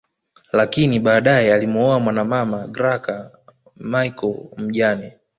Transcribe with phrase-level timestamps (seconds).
[0.51, 3.29] Lakini badae alimuoa mwanamama Graca
[3.75, 5.17] Michael mjane